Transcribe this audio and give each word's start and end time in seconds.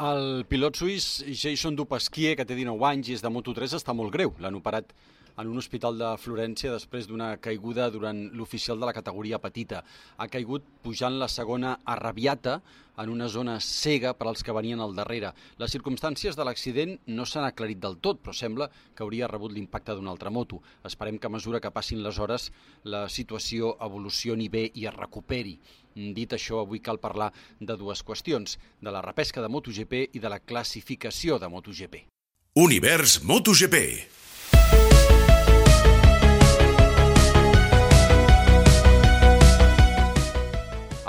El 0.00 0.46
pilot 0.48 0.78
suís 0.80 1.06
Jason 1.36 1.74
Dupasquier, 1.76 2.32
que 2.38 2.46
té 2.48 2.56
19 2.56 2.86
anys 2.88 3.10
i 3.10 3.16
és 3.18 3.20
de 3.20 3.28
Moto3, 3.28 3.74
està 3.76 3.92
molt 3.92 4.08
greu. 4.14 4.30
L'han 4.40 4.56
operat 4.56 4.94
en 5.36 5.48
un 5.48 5.60
hospital 5.60 5.98
de 6.00 6.08
Florència 6.16 6.72
després 6.72 7.04
d'una 7.08 7.34
caiguda 7.36 7.90
durant 7.92 8.22
l'oficial 8.32 8.80
de 8.80 8.88
la 8.88 8.94
categoria 8.96 9.40
petita. 9.42 9.82
Ha 10.16 10.28
caigut 10.32 10.64
pujant 10.80 11.18
la 11.20 11.28
segona 11.28 11.74
arrabiata 11.84 12.62
en 13.00 13.12
una 13.12 13.28
zona 13.28 13.58
cega 13.60 14.12
per 14.16 14.26
als 14.28 14.44
que 14.44 14.56
venien 14.56 14.80
al 14.80 14.96
darrere. 14.96 15.34
Les 15.60 15.72
circumstàncies 15.72 16.36
de 16.36 16.44
l'accident 16.44 16.96
no 17.08 17.24
s'han 17.24 17.46
aclarit 17.48 17.80
del 17.80 17.96
tot, 18.00 18.20
però 18.24 18.32
sembla 18.36 18.70
que 18.96 19.04
hauria 19.04 19.28
rebut 19.28 19.52
l'impacte 19.52 19.96
d'una 19.96 20.12
altra 20.12 20.32
moto. 20.32 20.62
Esperem 20.84 21.18
que 21.18 21.28
a 21.28 21.36
mesura 21.36 21.60
que 21.60 21.72
passin 21.72 22.02
les 22.04 22.18
hores 22.18 22.50
la 22.84 23.06
situació 23.08 23.76
evolucioni 23.80 24.48
bé 24.48 24.66
i 24.74 24.88
es 24.88 24.96
recuperi. 24.96 25.58
Dit 25.94 26.32
això, 26.36 26.60
avui 26.62 26.80
cal 26.80 27.00
parlar 27.02 27.32
de 27.58 27.76
dues 27.76 28.04
qüestions, 28.06 28.58
de 28.80 28.90
la 28.90 29.02
repesca 29.02 29.42
de 29.42 29.48
MotoGP 29.48 30.06
i 30.14 30.22
de 30.22 30.30
la 30.30 30.40
classificació 30.40 31.38
de 31.38 31.48
MotoGP. 31.48 32.06
Univers 32.54 33.22
MotoGP. 33.22 33.76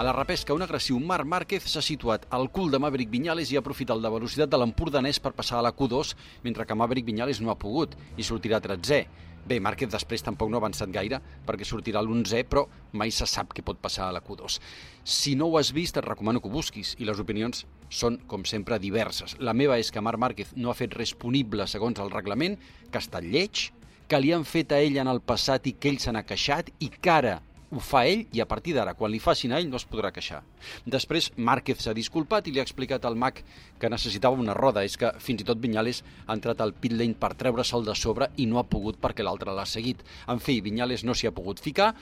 A 0.01 0.03
la 0.03 0.13
repesca, 0.17 0.55
un 0.57 0.63
agressiu 0.65 0.97
Marc 0.97 1.27
Márquez 1.29 1.67
s'ha 1.69 1.81
situat 1.85 2.23
al 2.33 2.47
cul 2.49 2.71
de 2.73 2.79
Maverick 2.81 3.11
Viñales 3.13 3.51
i 3.51 3.57
ha 3.57 3.61
aprofitat 3.61 3.99
la 4.01 4.09
velocitat 4.09 4.49
de 4.49 4.57
l'empordanès 4.57 5.19
per 5.21 5.35
passar 5.38 5.59
a 5.59 5.61
la 5.61 5.75
Q2, 5.77 6.16
mentre 6.41 6.66
que 6.66 6.73
Maverick 6.73 7.05
Viñales 7.05 7.38
no 7.38 7.51
ha 7.53 7.57
pogut 7.61 7.93
i 8.17 8.25
sortirà 8.25 8.57
13è. 8.63 9.03
Bé, 9.47 9.58
Márquez 9.59 9.89
després 9.89 10.22
tampoc 10.22 10.52
no 10.52 10.59
ha 10.59 10.61
avançat 10.61 10.92
gaire 10.94 11.17
perquè 11.47 11.66
sortirà 11.66 12.02
l'11è, 12.03 12.44
però 12.47 12.67
mai 12.94 13.11
se 13.11 13.25
sap 13.25 13.56
què 13.56 13.64
pot 13.66 13.80
passar 13.81 14.08
a 14.08 14.16
la 14.16 14.22
Q2. 14.22 14.59
Si 15.03 15.36
no 15.36 15.50
ho 15.50 15.58
has 15.58 15.72
vist, 15.73 15.97
et 15.97 16.06
recomano 16.06 16.42
que 16.42 16.50
ho 16.50 16.53
busquis 16.53 16.95
i 17.00 17.08
les 17.09 17.20
opinions 17.20 17.66
són, 17.89 18.19
com 18.28 18.45
sempre, 18.45 18.80
diverses. 18.80 19.36
La 19.39 19.58
meva 19.58 19.80
és 19.81 19.92
que 19.92 20.02
Marc 20.02 20.22
Márquez 20.22 20.53
no 20.56 20.69
ha 20.69 20.78
fet 20.78 20.94
res 20.94 21.16
punible 21.17 21.67
segons 21.67 22.00
el 22.00 22.14
reglament, 22.14 22.59
que 22.92 23.00
ha 23.00 23.06
estat 23.06 23.25
lleig, 23.25 23.72
que 24.08 24.19
li 24.19 24.34
han 24.36 24.45
fet 24.45 24.73
a 24.75 24.81
ell 24.84 25.00
en 25.02 25.08
el 25.08 25.22
passat 25.23 25.67
i 25.67 25.73
que 25.73 25.89
ell 25.89 26.02
se 26.03 26.12
n'ha 26.14 26.28
queixat 26.28 26.69
i 26.80 26.92
que 26.92 27.12
ara 27.12 27.39
ho 27.72 27.80
fa 27.80 28.03
ell 28.05 28.25
i 28.36 28.41
a 28.44 28.47
partir 28.50 28.73
d'ara, 28.75 28.94
quan 29.00 29.11
li 29.11 29.19
facin 29.23 29.53
a 29.53 29.59
ell, 29.59 29.69
no 29.72 29.80
es 29.80 29.86
podrà 29.88 30.11
queixar. 30.11 30.41
Després, 30.86 31.31
Márquez 31.38 31.80
s'ha 31.83 31.95
disculpat 31.95 32.47
i 32.47 32.53
li 32.53 32.59
ha 32.59 32.66
explicat 32.67 33.05
al 33.08 33.16
Mac 33.16 33.41
que 33.80 33.89
necessitava 33.89 34.39
una 34.39 34.55
roda. 34.58 34.83
És 34.83 34.97
que 35.00 35.13
fins 35.19 35.41
i 35.41 35.47
tot 35.47 35.61
Vinyales 35.63 36.03
ha 36.28 36.36
entrat 36.36 36.61
al 36.61 36.73
pit 36.73 36.95
lane 36.97 37.16
per 37.19 37.33
treure-se'l 37.39 37.88
de 37.88 37.95
sobre 37.95 38.30
i 38.38 38.47
no 38.50 38.59
ha 38.59 38.67
pogut 38.67 39.00
perquè 39.02 39.23
l'altre 39.23 39.55
l'ha 39.55 39.66
seguit. 39.66 40.03
En 40.28 40.44
fi, 40.44 40.59
Vinyales 40.61 41.05
no 41.08 41.16
s'hi 41.16 41.31
ha 41.31 41.36
pogut 41.36 41.63
ficar 41.63 41.94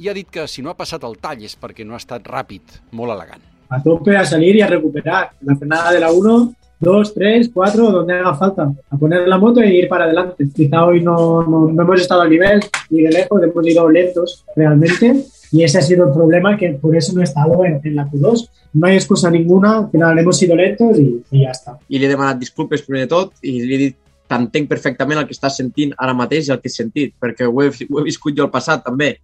i 0.00 0.08
ha 0.08 0.16
dit 0.16 0.30
que 0.32 0.46
si 0.48 0.62
no 0.64 0.72
ha 0.72 0.78
passat 0.78 1.04
el 1.04 1.18
tall 1.20 1.44
és 1.44 1.58
perquè 1.60 1.84
no 1.84 1.94
ha 1.94 2.00
estat 2.00 2.24
ràpid, 2.24 2.80
molt 2.96 3.12
elegant. 3.12 3.44
A 3.70 3.78
tope, 3.82 4.16
a 4.16 4.24
salir 4.24 4.56
y 4.56 4.62
a 4.62 4.66
recuperar. 4.66 5.30
La 5.42 5.54
frenada 5.56 5.92
de 5.92 6.00
la 6.00 6.10
1 6.10 6.59
dos, 6.80 7.14
tres, 7.14 7.50
cuatro, 7.52 7.90
donde 7.90 8.14
haga 8.14 8.34
falta, 8.34 8.72
a 8.90 8.96
poner 8.96 9.28
la 9.28 9.38
moto 9.38 9.60
e 9.60 9.72
ir 9.72 9.88
para 9.88 10.04
adelante. 10.04 10.48
Quizá 10.54 10.84
hoy 10.84 11.02
no, 11.02 11.42
no, 11.42 11.70
no 11.70 11.82
hemos 11.82 12.00
estado 12.00 12.22
al 12.22 12.30
nivel 12.30 12.60
ni 12.88 13.02
de 13.02 13.10
lejos, 13.10 13.42
hemos 13.42 13.68
ido 13.68 13.88
lentos 13.88 14.44
realmente 14.56 15.24
y 15.52 15.64
ese 15.64 15.78
ha 15.78 15.82
sido 15.82 16.06
el 16.06 16.12
problema 16.12 16.56
que 16.56 16.70
por 16.70 16.96
eso 16.96 17.12
no 17.12 17.20
he 17.20 17.24
estado 17.24 17.64
en, 17.64 17.80
en 17.82 17.96
la 17.96 18.08
Q2. 18.08 18.48
No 18.72 18.86
hay 18.86 18.96
excusa 18.96 19.30
ninguna, 19.30 19.78
al 19.78 19.90
final 19.90 20.18
hemos 20.18 20.42
ido 20.42 20.56
lentos 20.56 20.98
y, 20.98 21.22
y 21.30 21.44
ja 21.44 21.50
està. 21.50 21.74
I 21.90 21.98
li 21.98 22.06
demanat 22.06 22.38
disculpes 22.38 22.84
primer 22.86 23.08
de 23.08 23.10
tot 23.10 23.34
i 23.42 23.58
li 23.58 23.74
he 23.74 23.80
dit 23.88 23.98
t'entenc 24.30 24.68
perfectament 24.70 25.18
el 25.18 25.26
que 25.26 25.34
estàs 25.34 25.58
sentint 25.58 25.90
ara 25.98 26.14
mateix 26.14 26.46
i 26.46 26.54
el 26.54 26.60
que 26.62 26.70
he 26.70 26.74
sentit, 26.74 27.16
perquè 27.18 27.48
ho 27.50 27.64
he, 27.64 27.72
ho 27.90 27.98
he 27.98 28.06
viscut 28.06 28.36
jo 28.36 28.46
al 28.46 28.52
passat 28.54 28.84
també. 28.86 29.16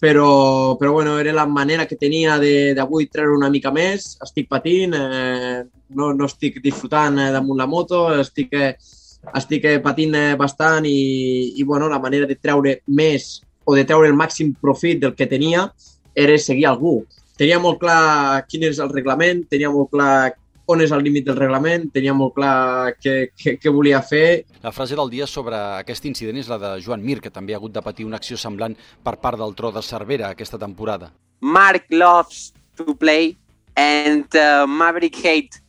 Però, 0.00 0.76
però 0.76 0.92
bueno, 0.92 1.18
era 1.20 1.32
la 1.32 1.46
manera 1.46 1.86
que 1.86 1.96
tenia 1.96 2.36
d'avui 2.38 3.06
treure 3.06 3.36
una 3.36 3.50
mica 3.50 3.70
més. 3.72 4.16
Estic 4.24 4.48
patint, 4.50 4.94
eh, 4.94 5.62
no, 5.94 6.12
no 6.12 6.28
estic 6.28 6.60
disfrutant 6.64 7.18
eh, 7.22 7.30
damunt 7.32 7.60
la 7.62 7.68
moto, 7.70 8.06
estic, 8.18 8.52
eh, 8.52 8.74
estic 9.38 9.64
eh, 9.70 9.78
patint 9.84 10.14
eh, 10.18 10.34
bastant 10.40 10.86
i, 10.90 11.54
i 11.56 11.64
bueno, 11.64 11.88
la 11.88 12.02
manera 12.02 12.26
de 12.26 12.36
treure 12.36 12.80
més 12.86 13.40
o 13.64 13.74
de 13.76 13.84
treure 13.88 14.10
el 14.10 14.18
màxim 14.18 14.52
profit 14.60 15.00
del 15.00 15.14
que 15.16 15.30
tenia 15.30 15.68
era 16.14 16.38
seguir 16.38 16.66
algú. 16.68 16.98
Tenia 17.38 17.58
molt 17.58 17.80
clar 17.82 18.44
quin 18.46 18.68
és 18.68 18.78
el 18.82 18.92
reglament, 18.92 19.42
tenia 19.50 19.70
molt 19.72 19.90
clar 19.94 20.34
on 20.66 20.80
és 20.80 20.92
el 20.94 21.02
límit 21.04 21.26
del 21.26 21.36
reglament, 21.36 21.88
tenia 21.92 22.14
molt 22.16 22.34
clar 22.38 22.94
què, 22.96 23.16
què, 23.36 23.56
què 23.60 23.72
volia 23.72 24.00
fer. 24.04 24.44
La 24.64 24.72
frase 24.72 24.96
del 24.96 25.12
dia 25.12 25.28
sobre 25.28 25.58
aquest 25.80 26.06
incident 26.08 26.40
és 26.40 26.48
la 26.48 26.58
de 26.60 26.72
Joan 26.84 27.04
Mir, 27.04 27.20
que 27.20 27.32
també 27.32 27.54
ha 27.54 27.60
hagut 27.60 27.74
de 27.74 27.84
patir 27.84 28.06
una 28.08 28.20
acció 28.20 28.38
semblant 28.40 28.76
per 29.04 29.18
part 29.20 29.40
del 29.40 29.54
tro 29.58 29.72
de 29.74 29.82
Cervera 29.84 30.32
aquesta 30.32 30.60
temporada. 30.60 31.12
Mark 31.40 31.90
loves 31.90 32.52
to 32.76 32.94
play 32.94 33.36
and 33.76 34.24
uh, 34.34 34.66
Maverick 34.66 35.16
hate 35.16 35.60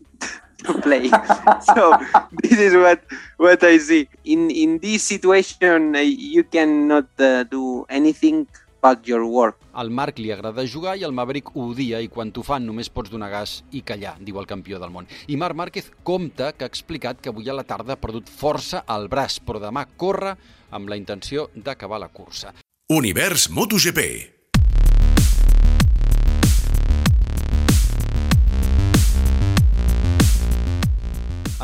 to 0.63 0.73
play. 0.81 1.09
so 1.75 1.93
this 2.41 2.59
is 2.59 2.73
what 2.73 3.03
what 3.37 3.63
I 3.63 3.77
see. 3.77 4.07
In 4.23 4.49
in 4.49 4.79
this 4.79 5.03
situation, 5.03 5.95
uh, 5.95 5.99
you 5.99 6.43
cannot 6.43 7.11
uh, 7.19 7.43
do 7.43 7.85
anything 7.89 8.47
but 8.85 9.07
your 9.07 9.25
work. 9.25 9.57
Al 9.73 9.89
Marc 9.89 10.19
li 10.21 10.29
agrada 10.31 10.65
jugar 10.69 10.93
i 10.99 11.05
el 11.07 11.15
Maverick 11.15 11.49
ho 11.55 11.69
odia 11.71 12.01
i 12.03 12.09
quan 12.11 12.31
t'ho 12.31 12.43
fan 12.45 12.67
només 12.67 12.91
pots 12.93 13.09
donar 13.09 13.31
gas 13.33 13.55
i 13.73 13.81
callar, 13.81 14.15
diu 14.21 14.37
el 14.41 14.49
campió 14.51 14.79
del 14.81 14.93
món. 14.93 15.09
I 15.27 15.39
Marc 15.41 15.57
Márquez 15.57 15.89
compta 16.03 16.51
que 16.53 16.67
ha 16.67 16.71
explicat 16.71 17.21
que 17.21 17.33
avui 17.33 17.49
a 17.49 17.57
la 17.57 17.65
tarda 17.65 17.95
ha 17.95 18.01
perdut 18.01 18.29
força 18.29 18.83
al 18.85 19.09
braç, 19.09 19.39
però 19.41 19.63
demà 19.63 19.87
corre 19.97 20.35
amb 20.69 20.91
la 20.91 20.99
intenció 21.01 21.49
d'acabar 21.55 22.01
la 22.03 22.13
cursa. 22.13 22.53
Univers 22.93 23.49
MotoGP. 23.49 24.34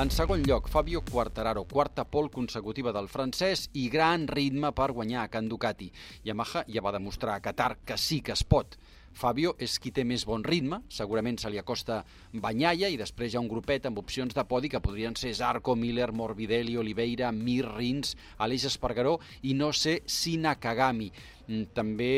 En 0.01 0.09
segon 0.09 0.41
lloc, 0.49 0.65
Fabio 0.65 1.03
Quartararo, 1.05 1.61
quarta 1.69 2.07
pol 2.09 2.31
consecutiva 2.33 2.89
del 2.95 3.05
francès 3.05 3.67
i 3.77 3.83
gran 3.93 4.23
ritme 4.25 4.71
per 4.73 4.87
guanyar 4.97 5.19
a 5.21 5.29
Can 5.29 5.45
Ducati. 5.51 5.91
Yamaha 6.25 6.63
ja 6.65 6.81
va 6.81 6.93
demostrar 6.95 7.35
a 7.35 7.43
Qatar 7.45 7.75
que 7.85 7.99
sí 8.01 8.17
que 8.25 8.33
es 8.33 8.41
pot. 8.41 8.79
Fabio 9.13 9.53
és 9.59 9.77
qui 9.81 9.91
té 9.91 10.03
més 10.07 10.23
bon 10.25 10.43
ritme, 10.43 10.81
segurament 10.89 11.37
se 11.41 11.49
li 11.51 11.59
acosta 11.59 12.01
Banyaia 12.33 12.89
i 12.89 12.97
després 12.99 13.33
hi 13.33 13.37
ha 13.37 13.43
un 13.43 13.49
grupet 13.51 13.85
amb 13.87 13.99
opcions 14.01 14.33
de 14.35 14.45
podi 14.47 14.69
que 14.71 14.81
podrien 14.83 15.15
ser 15.19 15.33
Zarco, 15.35 15.75
Miller, 15.75 16.11
Morbidelli, 16.11 16.77
Oliveira, 16.79 17.31
Mir, 17.31 17.65
Rins, 17.67 18.15
Aleix 18.39 18.65
Espargaró 18.71 19.17
i 19.43 19.53
no 19.53 19.71
sé 19.73 20.01
si 20.05 20.37
Nakagami. 20.37 21.11
Mm, 21.47 21.71
També 21.75 22.11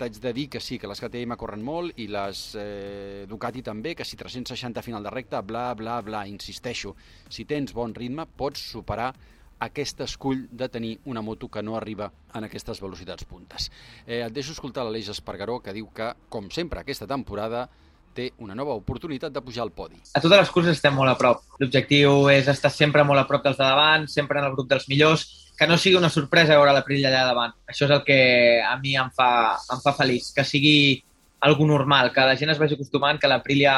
t'haig 0.00 0.20
de 0.22 0.32
dir 0.32 0.46
que 0.48 0.60
sí, 0.64 0.78
que 0.78 0.88
les 0.88 1.00
KTM 1.02 1.36
corren 1.40 1.62
molt 1.64 1.98
i 2.00 2.06
les 2.10 2.44
eh, 2.58 3.26
Ducati 3.28 3.62
també, 3.66 3.94
que 3.94 4.06
si 4.08 4.16
360 4.16 4.82
final 4.86 5.04
de 5.04 5.12
recta, 5.12 5.42
bla, 5.42 5.74
bla, 5.74 6.00
bla, 6.02 6.24
insisteixo. 6.30 6.94
Si 7.28 7.44
tens 7.44 7.74
bon 7.76 7.94
ritme, 7.94 8.26
pots 8.26 8.62
superar 8.72 9.12
aquest 9.60 10.00
escull 10.06 10.46
de 10.50 10.68
tenir 10.68 10.94
una 11.04 11.22
moto 11.22 11.48
que 11.48 11.62
no 11.62 11.76
arriba 11.76 12.10
en 12.34 12.46
aquestes 12.46 12.80
velocitats 12.80 13.26
puntes. 13.28 13.70
Eh, 14.06 14.22
et 14.24 14.32
deixo 14.32 14.56
escoltar 14.56 14.84
l'Aleix 14.86 15.10
Espargaró, 15.12 15.60
que 15.60 15.74
diu 15.76 15.90
que, 15.94 16.10
com 16.28 16.48
sempre 16.50 16.80
aquesta 16.80 17.06
temporada, 17.06 17.66
té 18.14 18.30
una 18.42 18.56
nova 18.58 18.74
oportunitat 18.74 19.32
de 19.32 19.42
pujar 19.44 19.62
al 19.62 19.74
podi. 19.76 20.00
A 20.14 20.22
totes 20.22 20.40
les 20.40 20.50
curses 20.50 20.78
estem 20.78 20.96
molt 20.96 21.12
a 21.12 21.18
prop. 21.18 21.44
L'objectiu 21.60 22.26
és 22.32 22.48
estar 22.50 22.72
sempre 22.74 23.04
molt 23.06 23.22
a 23.22 23.26
prop 23.28 23.44
dels 23.44 23.60
de 23.60 23.64
davant, 23.64 24.08
sempre 24.10 24.40
en 24.40 24.48
el 24.48 24.56
grup 24.56 24.70
dels 24.72 24.88
millors, 24.90 25.28
que 25.58 25.68
no 25.68 25.76
sigui 25.78 25.98
una 26.00 26.10
sorpresa 26.10 26.56
veure 26.56 26.72
la 26.74 26.82
Prilla 26.86 27.10
allà 27.10 27.26
davant. 27.28 27.54
Això 27.68 27.86
és 27.86 27.94
el 27.94 28.02
que 28.06 28.18
a 28.64 28.74
mi 28.80 28.96
em 28.96 29.12
fa, 29.14 29.30
em 29.70 29.84
fa 29.84 29.94
feliç, 29.94 30.32
que 30.34 30.44
sigui 30.48 31.02
algo 31.46 31.66
normal, 31.68 32.10
que 32.12 32.24
la 32.24 32.36
gent 32.36 32.52
es 32.52 32.58
vagi 32.60 32.76
acostumant 32.76 33.20
que 33.20 33.28
la 33.28 33.42
Prilla 33.44 33.74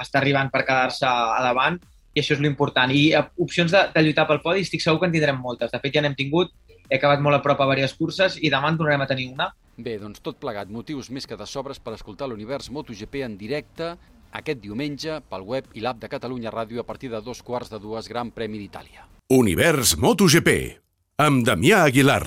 està 0.00 0.20
arribant 0.22 0.50
per 0.54 0.64
quedar-se 0.66 1.06
a 1.06 1.42
davant 1.42 1.78
i 2.16 2.22
això 2.22 2.34
és 2.36 2.42
l'important. 2.42 2.92
I 2.92 3.10
eh, 3.12 3.22
opcions 3.44 3.72
de, 3.72 3.82
de 3.92 4.04
lluitar 4.04 4.26
pel 4.28 4.40
podi 4.44 4.64
estic 4.64 4.82
segur 4.82 5.02
que 5.02 5.10
en 5.10 5.14
tindrem 5.14 5.38
moltes. 5.42 5.70
De 5.72 5.80
fet, 5.82 5.92
ja 5.94 6.02
n'hem 6.04 6.16
tingut, 6.16 6.54
he 6.88 6.96
acabat 6.96 7.22
molt 7.22 7.38
a 7.38 7.42
prop 7.44 7.60
a 7.60 7.68
diverses 7.68 7.96
curses 7.98 8.38
i 8.40 8.50
demà 8.52 8.72
en 8.72 8.80
tornarem 8.80 9.04
a 9.04 9.10
tenir 9.10 9.28
una. 9.34 9.50
Bé, 9.76 9.98
doncs 10.00 10.22
tot 10.24 10.38
plegat, 10.40 10.72
motius 10.72 11.10
més 11.12 11.28
que 11.28 11.36
de 11.36 11.46
sobres 11.46 11.82
per 11.82 11.92
escoltar 11.98 12.30
l'univers 12.30 12.70
MotoGP 12.72 13.20
en 13.26 13.36
directe 13.36 13.92
aquest 14.36 14.62
diumenge 14.62 15.20
pel 15.30 15.44
web 15.44 15.68
i 15.76 15.84
l'app 15.84 16.00
de 16.00 16.10
Catalunya 16.12 16.52
Ràdio 16.54 16.82
a 16.82 16.88
partir 16.88 17.12
de 17.12 17.20
dos 17.20 17.42
quarts 17.44 17.72
de 17.72 17.80
dues 17.82 18.08
Gran 18.08 18.32
Premi 18.32 18.60
d'Itàlia. 18.62 19.04
Univers 19.36 19.96
MotoGP. 20.00 20.56
Amb 21.20 21.44
Damià 21.48 21.84
Aguilar. 21.84 22.26